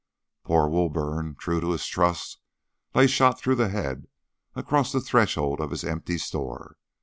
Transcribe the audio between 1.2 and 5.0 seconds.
true to his trust, lay shot through the head across the